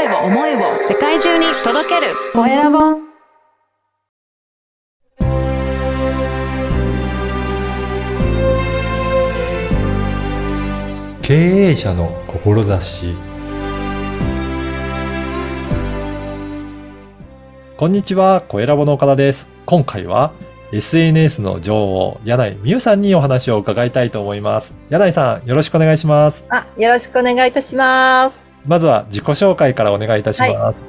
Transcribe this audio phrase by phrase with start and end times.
[0.00, 2.78] 声を思いを世界中に届けるコエラボ
[11.20, 13.14] 経営者の志
[17.76, 19.48] こんにちは、コエラボの岡田です。
[19.66, 20.32] 今回は
[20.72, 24.74] SNS の女王、柳井美優さんにお話を伺いたいと思います。
[24.88, 26.42] 柳井さん、よろしくお願いします。
[26.48, 28.49] あ、よろしくお願いいたします。
[28.66, 30.84] まずは自己紹介からお願いいたします。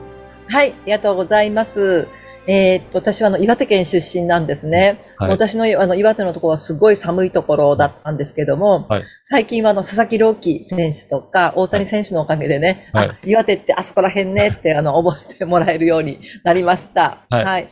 [0.47, 2.07] はい、ありがとうございます。
[2.47, 4.99] えーっと、私はあの、岩手県出身なんですね。
[5.17, 5.29] はい。
[5.29, 9.03] 私のあの、岩手のところはすごい寒いところだったんですけども、はい。
[9.21, 13.09] 最近はあの、佐々木朗希選手とか、大谷選手のおかげでね、はい。
[13.09, 17.25] あ、岩手ってあそこら辺ねって、あの、覚えてもらえるようになりました。
[17.29, 17.69] はい。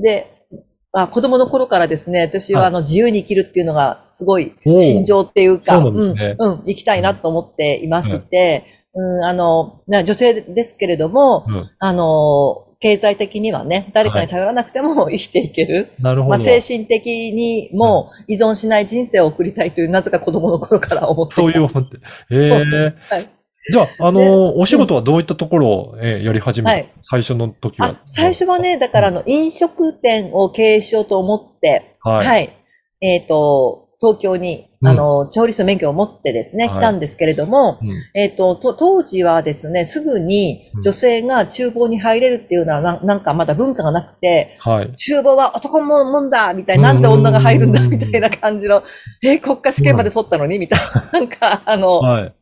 [0.00, 0.42] で、
[0.94, 6.36] あ子供の頃からですね、私はあの、自由に生きるっていうのがすごい心情っていうか、そうね。
[6.38, 15.92] うん、うん、生きたいなと思っていまして、うん、あの、な女性ですけれども、うんあの、経済的にはね、誰かに頼らなくても生きていける。
[16.00, 16.30] なるほど。
[16.30, 21.42] まあ、精神的にも依存しない人生を送りたいという、なぜか子供の頃から思ってた。
[21.42, 21.98] そういう思って。
[22.32, 23.30] え そうー、はい。
[23.70, 32.26] じゃあ、あのでお仕事はどういったところを、えーやり始めた、はい最初の時はあ、最初はね、だからあの、飲食店を経営しようと思って、はい。
[32.26, 32.50] はい。
[33.00, 34.88] えっ、と、東京に、うん。
[34.88, 36.74] あの、調理師の免許を持ってですね、はい。
[36.74, 37.88] 来たんですけれども、うん。
[38.14, 44.92] えっ、とと、当時はですね、すぐに女性が厨房に入れるっていうのはな、なんかまだ文化がなくて、はい。
[44.96, 48.82] 厨房は男ももんだみたいな、なんで女が入るんだうんみたいな感じの、
[49.22, 52.34] え、国家試験まで取ったのにみたいな、なんか、あの、はい。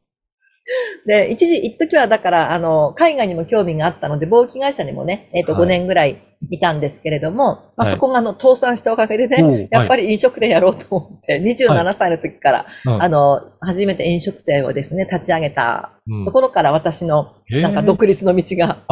[1.06, 5.62] で、一時、一時はだから、あの、海外にも興味があったので、貿易会社にもね、えっ、と、はい。
[5.62, 7.90] 5年ぐらいいたんですけれども、まあ、はい。
[7.92, 13.02] そこがあの、倒産したおかげでね、おうやっぱり飲食店やろうと思って、27歳の時から、うん。
[13.02, 16.24] あの、初めて飲食店をですね、立ち上げたうん。
[16.24, 18.84] ところから私の、なんか独立の道が、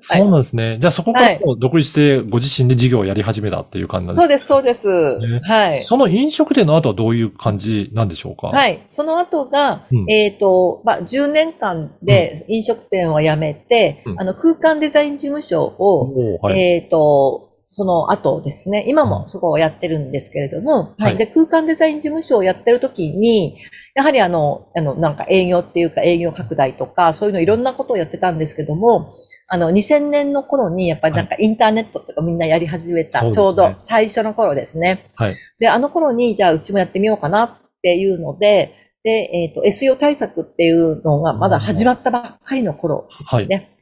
[0.00, 0.78] そうなんですね。
[0.80, 5.18] じゃあそこから独立してご自身で事業をやり始めたっていう感じなんですかそうです、そうです。
[5.18, 5.84] ねはい。
[5.84, 8.48] その飲食店の後はどういう感じなんでしょうか？
[8.48, 8.78] はいい。
[8.88, 16.60] その後が、うんえっ、と、まあ、10年間で飲食店を辞めて、うんあの、空間デザイン事務所を、おーはい。
[16.60, 21.16] えっ、と、その後ですね、今もそこをやってるんですけれども、はいはい。
[21.16, 23.56] で、空間デザイン事務所をやってる時に、
[23.94, 29.10] やはりあの、あの、なんか営業っていうか営業拡大とか、そういうのいろんなことをやってたんですけども、
[29.48, 35.10] あの、2000年の頃にやっぱりなんかインターネットとかみんなやり始めた、そうですねちょうど最初の頃ですね。
[35.14, 35.36] はい。
[35.58, 37.50] で、あの頃に、じゃあうちもやってみようかなっ
[37.82, 43.76] ていうので、で、えっ、と、SEO 対策っていうのがまだ始まったばっかりの頃ですよね。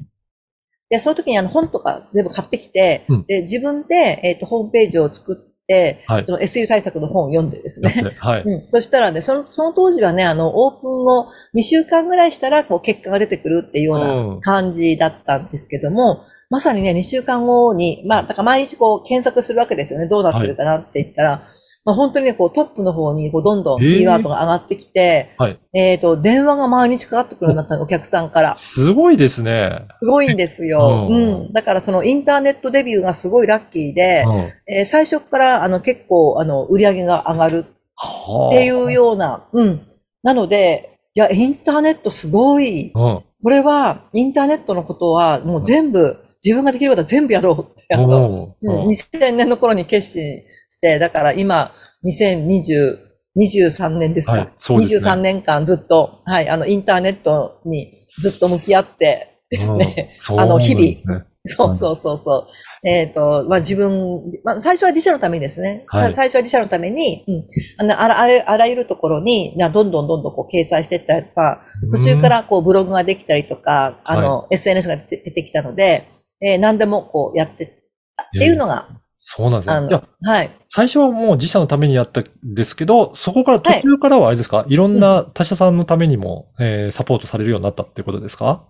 [0.90, 5.50] で、その時にあの本とか全部買ってきて、うんで、自分で、えっ、と、ホームページを作って、
[6.08, 8.16] はいその SEO 対策の本を読んでですね。
[8.18, 8.42] はい。
[8.42, 8.68] うん。
[8.68, 20.08] そしたらね、その、その当時はね、あの、オープン後2週間ぐらいしたら、こう、結果が出てくるっていうよううんな感じだったんですけども、まさにね、2週間後に、まあ、だから毎日こう、検索するわけですよね。
[20.08, 21.46] どうなってるかなって言ったら、
[21.84, 25.56] まあ、本当にね、こう、トップの方に、こう、どんどんキーワードが上がってきて、はい。
[25.72, 28.58] えっ、と、電話が毎日かかってくるようになったの、お客さんから。
[28.58, 29.86] すごいですね。
[30.02, 31.08] すごいんですよ。
[31.10, 31.52] ううんん。
[31.52, 34.34] だからそのインターネットデビューがすごいラッキーで、うん。
[34.74, 37.64] えー最初からあの結構あの売り上げが上がる
[37.94, 39.86] はあっていうような、うん。
[40.22, 42.92] なので、いや、インターネットすごい。
[42.94, 43.22] うん。
[43.42, 51.72] これは、インターネットのことはもう全部、自分ができることは全部やろうって、あの、うん2000年の頃に決心して、だから今、
[52.04, 52.98] 2020、
[53.36, 55.10] 23年ですか、はいそうですね。
[55.10, 60.40] 23年間ずっと、はい、あの、インターネットにずっと向き合ってですね、うん。
[60.40, 61.24] あの日々。
[61.44, 62.48] そうそうそうそう。
[62.82, 65.84] えっ、と、まあ、自分、まあ、最初は自社のためにですね。
[65.88, 66.08] はい。
[66.08, 67.46] さ最初は自社のために、うん。
[67.78, 76.08] あのあらあらあらゆるところに、などんどんどんどんこう掲載していったりとか、途中からこうブログができたりとか、あの、SNS が出てきたので、
[76.42, 77.68] えー何でもこうやってっ
[78.38, 78.88] ていうのが、
[79.22, 80.00] そうなんですね。
[80.22, 80.50] はい。
[80.66, 88.64] 最初はもう自社のためにやったんですけど、そこから途中からはあれですか、い、ろんな他社さんのためにも、えーサポートされるようになったってことですか？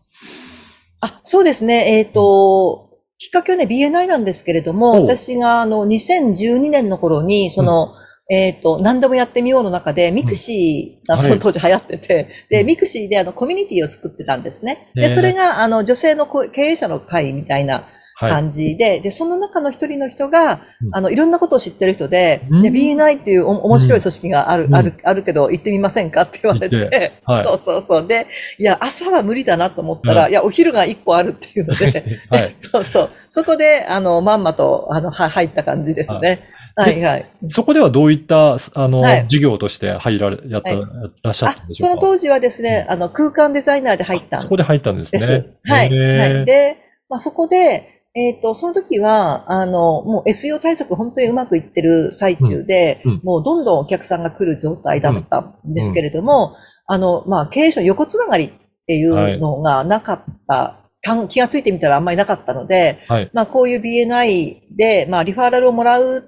[1.01, 1.99] あ、そうですね。
[1.99, 7.95] えっ、と、きっかけはね、BNI なんですけれども、私があの、2012年の頃に、その、
[8.31, 14.91] えっ、と、何でもやってみようの中で、 mixi がはいその当時流行ってて、うで、ん mixi であの、コミュニティを作ってたんですね。
[14.95, 17.85] で、それが、あの、女性のこ経営者の会みたいなはい。
[18.29, 28.07] 感じで、で、その中の一人の人がう、んあの、いろんなことを知ってる人で、うんで、BNI っていうお面白い組織がある、うんある、あるけど、行ってみませんかって言われてて、はい そうそうそう。
[28.07, 28.27] で、
[28.59, 31.87] いや、朝は無理だなと思ったら、うんいや、お昼が一個あるっていうので、
[32.31, 32.53] はい。
[32.57, 33.11] そうそう。
[33.29, 36.41] そこで、あの、まんまと、あの、は入った感じですね。
[36.77, 37.27] はいはい。
[37.49, 40.81] そこではどういった、あの、はい授業として入られ、やった、はい
[41.23, 41.89] らっしゃっあたんで、しょか？
[41.89, 45.27] そうの当時はですね、あの、空間デザイナーで入ったんそこで入ったんですです。
[45.27, 45.47] ね。
[45.65, 45.91] はい。
[46.19, 46.45] はい。
[46.45, 46.79] で、
[47.09, 58.51] まあ、そこで、えっ、と、その時は、あの、もう SEO 対策本当にうまくいってる最中で、うんうんもうどんどんお客さんが来る状態だったんですけれども、あの、まあ、経営者の横つながりっ
[58.87, 63.31] ていうのがなかった、かん気がついてみたらあんまりなかったので、はい。
[63.33, 66.25] まあ、こういう BNI で、まあ、リファーラルをもらう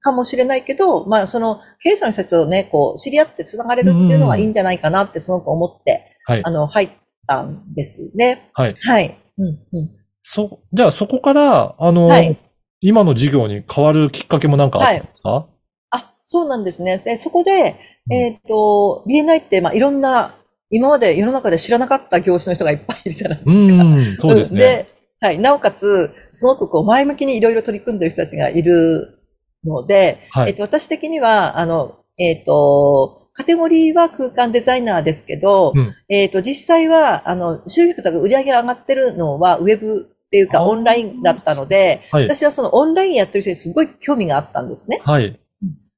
[0.00, 6.50] かもしれないけど、まあ、その、経営者の人たちとね、こう、知り合って繋がれるっていうのがいいんじゃないかなってすごく思って、はいあ。
[6.50, 6.90] の、入っ
[7.26, 8.50] たんですね。
[8.54, 8.74] はい。
[8.82, 9.18] はい。
[9.38, 10.01] うん、うん。
[10.22, 12.38] そ、じゃあそこから、あの、はい
[12.82, 15.46] 今の授業に変わるきっかけもなんかあったんですか、
[15.90, 16.98] あ、そうなんですね。
[16.98, 17.76] で、そこで、
[18.10, 20.34] えっ、と、BNI って、まあ、いろんな、
[20.68, 23.52] 今まで世の中で知らなかった業種の人がいっぱいいるじゃないですか。
[23.52, 24.60] うん、そうですね。
[24.60, 24.86] で、
[25.20, 25.38] はい。
[25.38, 29.20] なおかつ、すごくこう、前向きにいろいろ取り組んでる人たちがいる
[29.64, 42.24] ので、はいえっと、私的には、あの、えっ、と、カテゴリーは空間デザイナーですけど、うんえっ、と、実際は、あの、収益とか売り上げが上がってるのは、ウェブっていうか、オンラインだったので、はい。
[42.24, 45.02] 私はそのオンラインやってる人にすごい興味があったんですね。
[45.04, 45.38] はい。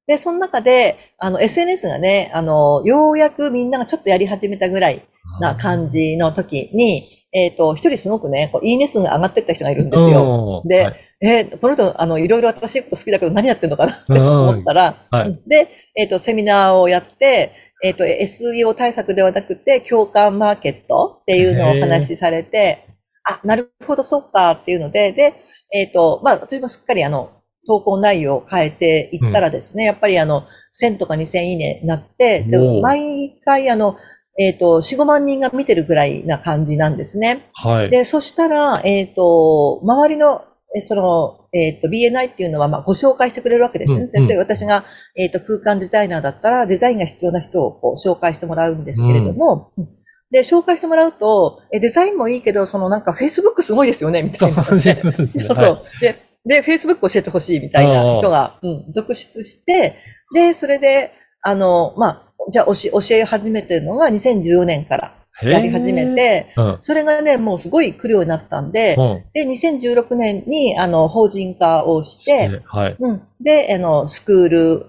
[0.08, 5.02] で、その中で、あの、SNS がね、あの、ようやくみんながちょっとやり始めたぐらい
[5.40, 10.62] な感じの時に、えっ、と、一人すごくね、こういいね数が上がってった人がいるんですよ。
[10.64, 10.68] うん。
[10.68, 13.92] ではいえーこの人、あの、いろいろ新しいこと好きだけど何やってんのかな？
[13.92, 15.40] ってうん思ったら、はい。
[15.46, 17.52] で、えっ、と、セミナーをやって、
[17.82, 22.93] えっ、と、SEO 対策ではなくて、共感マーケットっていうのをお話しされて、
[23.24, 25.34] あ、なるほど、そっかっていうので、で、
[25.72, 27.30] えっ、と、まあ、私もすっかりあの、
[27.66, 30.46] 投稿内容を変えていったらですね、やっぱりあの、
[30.80, 33.96] 1000とか2000いいねになって、で毎回あの、
[34.38, 37.48] えっ、と、4、5万人が見てるぐらいな感じなんですね。
[37.54, 37.90] はい。
[37.90, 40.42] で、そしたら、えっ、と、周りの、
[40.76, 44.10] えその、えっ、と、BNI っていうのは、まあ、ご紹介してくれるわけですね。
[44.12, 44.84] うん私が、
[45.16, 49.88] えっ、と、空間デザイナーだったら、デザインが必要な人をこう紹介してもらうんですけれども、うん
[50.34, 54.64] で、紹介してもらうと、え、デザインもいいけど、そのなんか Facebook すごいですよね、みたいな。
[54.64, 55.80] そうですね そうそう。
[56.00, 59.94] で、で、Facebook 教えてほしいみたいな人が、うん、続出して、
[60.34, 66.78] で、それで、あの、まあ、じゃあ教え、教え始めてるのが2014年からやり始め、て、うん。
[66.80, 69.24] それがね、もうすごい来るようになったんで、うん。
[69.32, 72.96] で、2016年に、あの、法人化をして、ではい。
[72.98, 73.22] うん。
[73.40, 74.86] で、あの、スクール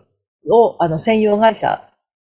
[0.50, 1.85] を、あの、専用会社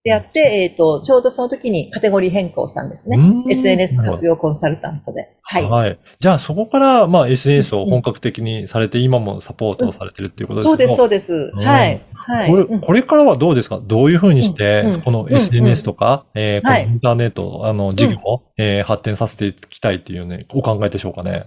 [0.08, 3.18] でやって、えっ、と、ちょうどその時にカテゴリー変更したんですね。
[3.18, 5.36] うん SNS 活用コンサルタントで。
[5.42, 5.64] はい。
[5.68, 5.98] はい。
[6.18, 11.52] じゃあそこから、まあ SNS を本格的にされて、今もサポートをされてるっていうことですそうです、そうでです。
[11.54, 12.00] うんはい。
[12.14, 12.50] はい。
[12.50, 13.80] これ、うんこれからはどうですか？
[13.82, 21.46] どういうふうにしてうんうん、このうん SNS とか、えーインターネット、あの、事業を、えー発展させていきたいっていうね、お考えでしょうかね。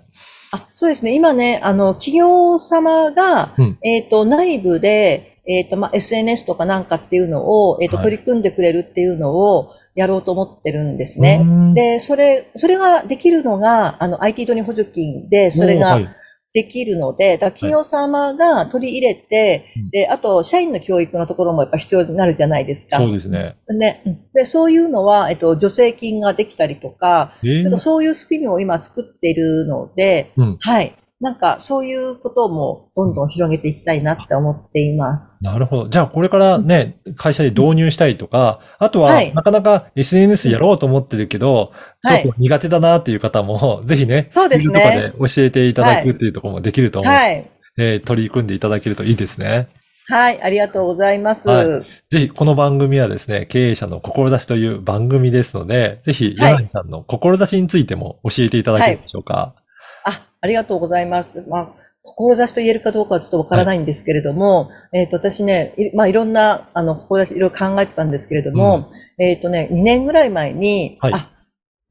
[0.51, 1.15] あそうですね。
[1.15, 11.39] 今ね、あの、企業様が、うんえっ、と、内部で、えっ、と、まあ、SNS とかなんかっていうのを、えっ、と、はい取り組んでくれるっていうのをやろうと思ってるんですね。
[11.41, 15.99] うん、で、それ、それができるのが、あの、IT ドニ補助金で、それが
[16.53, 22.97] できるので、だから企業様が取り入れて、うんで、あと、社員の教育のところもやっぱ必要になるじゃないですか。
[22.97, 23.55] そうですね。
[23.69, 24.01] ね。
[24.05, 30.95] うんで、そういうのは、えっと、助成金ができたりとか、えーちょっとそういうスキルを今作っているので、うんはい。
[31.21, 35.43] なんか、そういうこともどんどん広げていきたいなって思っています。
[35.43, 35.89] なるほど。
[35.89, 41.71] じゃあ、これからね、会社で導入したいとか、あとはは、いなかなか SNS やろうと思ってるけど、
[42.03, 47.13] はいちょっと苦手だなっていう方も、 ぜひね、そうですねとかで教えていただくっていうところもできると思う。
[47.13, 47.45] はい。
[47.77, 49.67] えー取り組んでいただけるといいですね。
[50.07, 50.41] はい。
[50.41, 51.47] ありがとうございます。
[51.47, 51.67] はい
[52.09, 59.53] ぜひ、この番組はですね、経営者の志という番組ですので、ぜひ、はい柳井さんの志についても教えていただけるでしょうか？
[59.55, 59.60] あ、
[60.41, 61.43] ありがとうございます。
[61.47, 61.69] まあ、
[62.03, 71.29] 志と言えるかどうかはちょっとわからないんですけれども、えっ、と、私ね、いまあ、いろんな、あの、志、いろいろ考えてたんですけれども、えっ、とね、2年ぐらい前に、はいあ、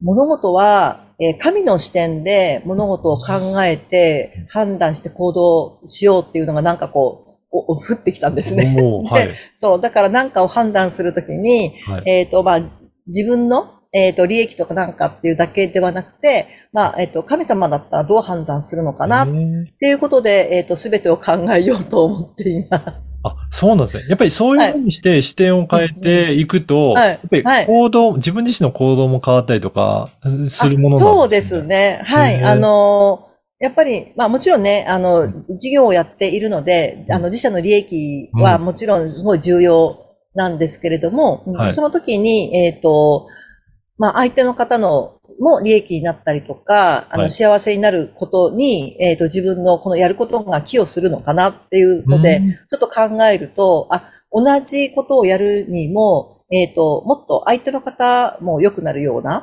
[0.01, 8.75] 物事は、えー神の視点で物事を考えて、判断して行動しようっていうのがなんかこう、おお降ってきたんですね。
[9.07, 9.29] はい。
[9.53, 12.03] そう、だから何かを判断するときに、はい。
[12.07, 12.61] えっ、と、まあ、
[13.07, 19.27] 自分の、えっ、と、利益とかなんかっていうだけではなくて、まあ、えっ、と、神様だったらどう判断するのかなっ
[19.79, 23.21] ていうことで、えっ、と、すべてを考えようと思っています。
[23.25, 24.03] あ、そうなんですね。
[24.07, 30.09] やっぱりそういうふうにして視点を変えていくと、はいやっぱりはい行動、自分自身の行動も変わったりとか
[30.49, 31.61] するものなんあそうです。
[31.63, 32.01] ね。
[32.05, 32.41] はい。
[32.43, 33.31] あのー
[33.61, 43.27] やっぱり、まあもちろんね、あの、事業をやっているので、あの、自社の利益はもちろんすごい重要なんですけれども、うんはいその時に、えっ、と、
[43.97, 59.37] まあ、相手の方のも利益になったりとか、あの、はい幸せになることに、えっ、と、自分のこのやることが寄与するのかなっていうので、うんちょっと考えると、あ、同じことをやるにも、えっ、と、もっと相手の方も良くなるような、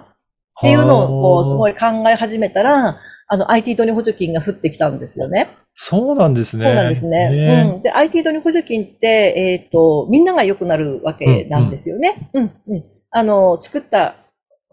[0.59, 1.73] っていうのを、こう、すごい。
[1.73, 5.49] い考え始めたら、あの、IT ドニ補助金が降ってきたんですよね。
[5.75, 6.65] そうなんですね。
[6.65, 7.31] そうなんですね。
[7.31, 7.83] ねうん。
[7.83, 12.31] で、IT ドニ補助金って、えっ、と、みんなが良くなるわけなんですよね。
[12.33, 14.17] うん、うん、あの、作った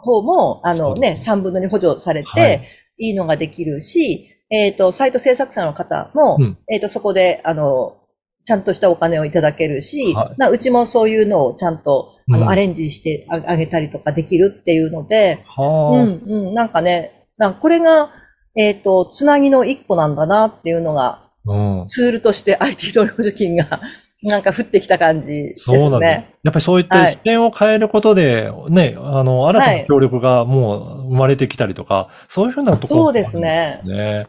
[0.06, 2.68] 方も、あのね、3分の2補助されて、はい。
[2.98, 6.58] い、いのができるし、えっ、と、サイト制作者の方も、うん。
[6.70, 7.98] えっ、と、そこで、あの、
[8.44, 10.36] ちゃんとしたお金をいただけるし、はい。
[10.38, 12.50] なうちもそういうのをちゃんと、あの、うん。
[12.50, 18.12] アレンジしてああげたりとかできるっていうので、はあ、うん、うん、なんかね、なんかこれが、
[18.56, 21.84] えっ、と、つなぎの一個なんだなっていうのが、うん。
[21.88, 23.82] ツールとして IT 同僚補助金が、
[24.24, 26.00] なんか降ってきた感じですそうなんだ。
[26.00, 26.36] ね。
[26.44, 33.82] やっぱりそういった視点を変えることで、ね、あの、新たな協力がもう生まれてきたりとか、そういうふうなところもそうですね。
[33.84, 34.28] うん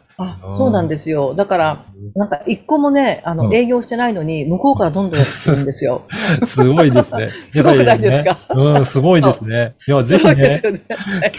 [0.54, 1.34] そうなんですよ。
[1.34, 6.06] だから、なんか一個もね、あの、うん営業してないのに、向こうからどんどんやってくるんですよ。
[6.48, 7.30] すごいですね。
[7.50, 9.74] すごくないですかうん、すごいですね。
[9.86, 10.60] いや、ぜひね、ね。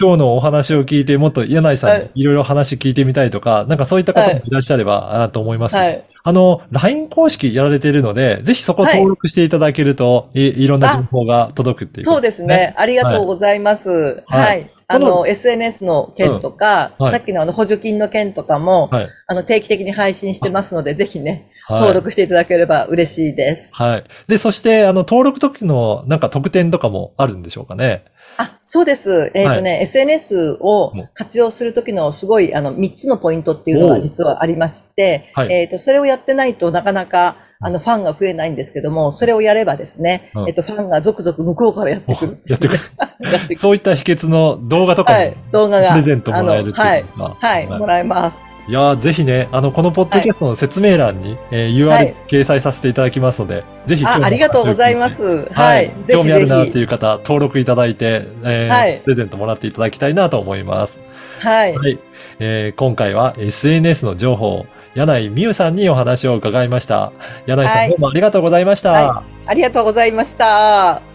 [0.00, 5.76] 今日のお話を聞いて、もっと柳井さんにいろいろ話聞いてみたいとか、なんかそういった方もいらっしゃればなと思います。
[5.76, 6.04] はい。
[6.28, 12.74] あの、LINE 公式やられているので、ぜひそこ登録していただけると、い、いろんな情報が届くっていうことそうですね。。
[12.76, 14.24] ありがとうございます。
[14.26, 14.70] はいはい。
[14.88, 19.08] あこの、SNS の件とか、うんはいさっきのあの補助金の件とかも、はい。
[19.26, 23.74] あの、定期的に配信してますので、ぜひね、はい登録していただければ嬉しいです。
[23.74, 24.04] はい。
[24.26, 28.04] で、そして、あの、登録時の、なんか特典とかもあるんでしょうかね。
[28.38, 29.32] あ、そうです。
[29.34, 42.38] えっ、とね、SNS を活用するときのすごい、あの、3つのポイントっていうのが実はありまして、はいえっ、と、それをやってないとなかなか、あの、ファンが増えないんですけども、それをやればですね、うんえっ、と、ファンが続々向こうからやってくる。
[42.46, 43.56] やってくる。
[43.56, 45.90] そういった秘訣の動画とかもはい、動画が。
[45.90, 47.36] プレゼントもらえるってあのはいいうのが。
[47.40, 48.57] はい、もらえます。
[48.68, 55.44] いやーぜひね、あの、このポッドキャストの説明欄に、えーは URL い掲載させていただきますので、ぜひあ、のありがとうございます。
[55.46, 55.54] て。
[55.54, 56.78] ははい興味あるなってひ。
[56.78, 60.98] いう方、登録いただいて、えーはいプレゼントもらっていただきたいなと思います。
[61.40, 61.74] はい。
[61.74, 61.98] はい。
[62.40, 67.12] えー今回は SNS の情報、柳井美優さんにお話を伺いました。
[67.46, 68.92] 柳井さん、はいどうもありがとうございました。
[68.92, 71.07] はありがとうございました。